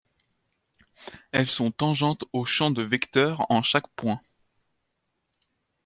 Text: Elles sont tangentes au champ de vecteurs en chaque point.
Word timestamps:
Elles 1.31 1.45
sont 1.45 1.69
tangentes 1.69 2.25
au 2.33 2.43
champ 2.43 2.71
de 2.71 2.81
vecteurs 2.81 3.45
en 3.51 3.61
chaque 3.61 3.87
point. 3.89 4.19